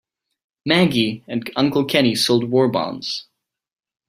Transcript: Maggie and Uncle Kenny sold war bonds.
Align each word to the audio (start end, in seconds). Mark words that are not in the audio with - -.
Maggie 0.65 1.23
and 1.27 1.47
Uncle 1.55 1.85
Kenny 1.85 2.15
sold 2.15 2.45
war 2.45 2.67
bonds. 2.67 3.27